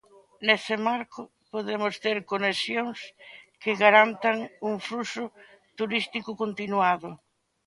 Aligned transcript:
Nese 0.47 0.75
marco, 0.87 1.21
poderemos 1.53 1.95
ter 2.05 2.17
conexións 2.31 2.99
que 3.61 3.79
garantan 3.83 4.37
un 4.69 4.75
fluxo 4.87 5.25
turístico 5.79 6.31
continuado. 6.41 7.09